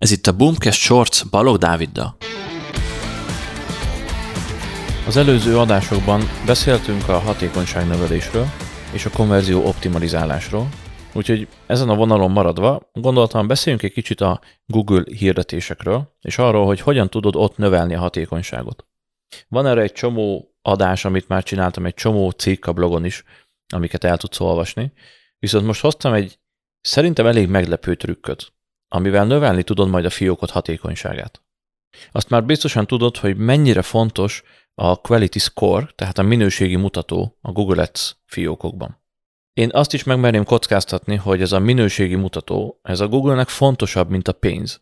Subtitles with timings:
[0.00, 2.16] Ez itt a Boomcast Shorts Balog Dáviddal.
[5.06, 8.46] Az előző adásokban beszéltünk a hatékonyságnövelésről
[8.92, 10.68] és a konverzió optimalizálásról,
[11.12, 16.80] úgyhogy ezen a vonalon maradva gondoltam beszéljünk egy kicsit a Google hirdetésekről, és arról, hogy
[16.80, 18.86] hogyan tudod ott növelni a hatékonyságot.
[19.48, 23.24] Van erre egy csomó adás, amit már csináltam, egy csomó cikk a blogon is,
[23.74, 24.92] amiket el tudsz olvasni,
[25.38, 26.38] viszont most hoztam egy
[26.80, 28.52] szerintem elég meglepő trükköt,
[28.92, 31.42] amivel növelni tudod majd a fiókot hatékonyságát.
[32.12, 34.42] Azt már biztosan tudod, hogy mennyire fontos
[34.74, 38.98] a quality score, tehát a minőségi mutató a Google Ads fiókokban.
[39.52, 44.28] Én azt is megmerném kockáztatni, hogy ez a minőségi mutató, ez a Google-nek fontosabb, mint
[44.28, 44.80] a pénz,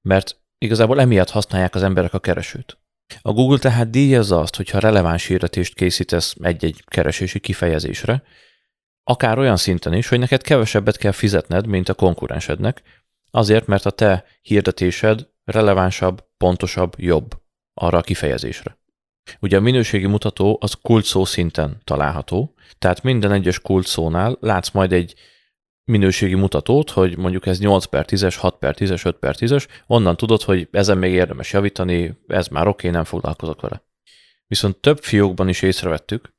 [0.00, 2.78] mert igazából emiatt használják az emberek a keresőt.
[3.22, 8.22] A Google tehát díjazza azt, hogyha releváns hirdetést készítesz egy-egy keresési kifejezésre,
[9.04, 12.82] akár olyan szinten is, hogy neked kevesebbet kell fizetned, mint a konkurensednek,
[13.30, 17.42] Azért, mert a te hirdetésed relevánsabb, pontosabb, jobb
[17.74, 18.78] arra a kifejezésre.
[19.40, 25.14] Ugye a minőségi mutató az kulcsszó szinten található, tehát minden egyes kulcsszónál látsz majd egy
[25.84, 30.16] minőségi mutatót, hogy mondjuk ez 8 per 10-es, 6 per 10-es, 5 per 10-es, onnan
[30.16, 33.82] tudod, hogy ezen még érdemes javítani, ez már oké, okay, nem foglalkozok vele.
[34.46, 36.34] Viszont több fiókban is észrevettük,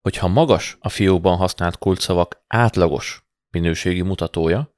[0.00, 4.71] hogy ha magas a fiókban használt kulcsszavak átlagos minőségi mutatója,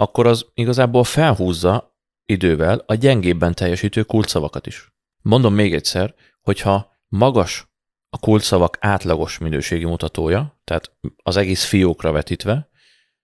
[0.00, 4.92] akkor az igazából felhúzza idővel a gyengébben teljesítő kulcsszavakat is.
[5.22, 7.68] Mondom még egyszer, hogyha magas
[8.08, 12.68] a kulcsszavak átlagos minőségi mutatója, tehát az egész fiókra vetítve,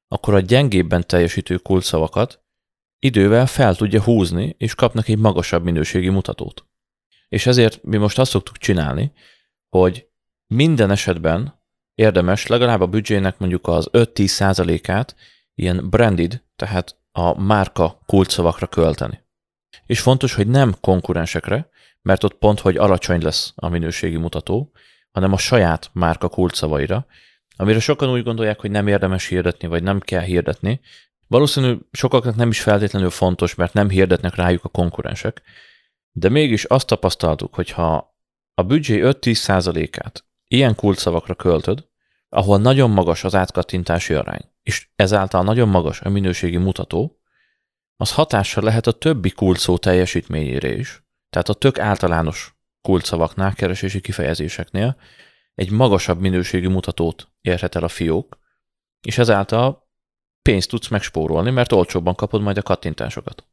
[0.09, 2.45] akkor a gyengébben teljesítő kulcsszavakat
[2.99, 6.67] idővel fel tudja húzni, és kapnak egy magasabb minőségi mutatót.
[7.29, 9.13] És ezért mi most azt szoktuk csinálni,
[9.69, 10.07] hogy
[10.47, 11.63] minden esetben
[11.95, 15.17] érdemes legalább a büdzsének mondjuk az 5-10 százalékát
[15.59, 19.25] ilyen branded, tehát a márka kulcsszavakra költeni.
[19.87, 21.69] És fontos, hogy nem konkurensekre,
[22.03, 24.73] mert ott pont, hogy alacsony lesz a minőségi mutató,
[25.11, 27.07] hanem a saját márka kulcsszavaira,
[27.57, 30.81] amire sokan úgy gondolják, hogy nem érdemes hirdetni, vagy nem kell hirdetni.
[31.27, 35.43] Valószínű sokaknak nem is feltétlenül fontos, mert nem hirdetnek rájuk a konkurensek,
[36.13, 38.17] de mégis azt tapasztaltuk, hogy ha
[38.55, 41.87] a büdzsé 5-10%-át ilyen kulcsszavakra költöd,
[42.29, 47.21] ahol nagyon magas az átkattintási arány, és ezáltal nagyon magas a minőségi mutató,
[47.97, 51.05] az hatással lehet a többi kulcsszó teljesítményére is.
[51.31, 54.97] Tehát a tök általános kulcsszavaknál, keresési kifejezéseknél
[55.55, 58.39] egy magasabb minőségi mutatót érhet el a fiók,
[59.01, 59.89] és ezáltal
[60.43, 63.47] pénzt tudsz megspórolni, mert olcsóbban kapod majd a kattintásokat.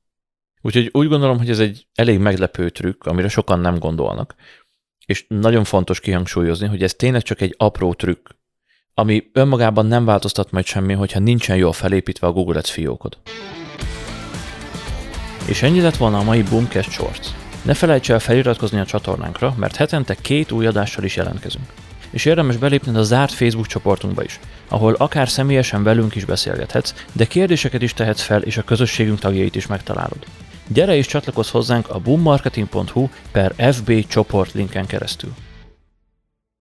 [0.62, 4.35] Úgyhogy úgy gondolom, hogy ez egy elég meglepő trükk, amire sokan nem gondolnak.
[5.06, 8.29] És nagyon fontos kihangsúlyozni, hogy ez tényleg csak egy apró trükk,
[8.94, 13.18] ami önmagában nem változtat majd semmi, hogyha nincsen jól felépítve a Google Ads fiókod.
[15.46, 17.28] És ennyi lett volna a mai Boomcast Shorts.
[17.62, 21.66] Ne felejts el feliratkozni a csatornánkra, mert hetente két új adással is jelentkezünk.
[22.09, 27.25] És érdemes belépned a zárt Facebook csoportunkba is, ahol akár személyesen velünk is beszélgethetsz, de
[27.25, 30.25] kérdéseket is tehetsz fel, és a közösségünk tagjait is megtalálod.
[30.68, 35.34] Gyere és csatlakozz hozzánk a boommarketing.hu per FB csoport linken keresztül.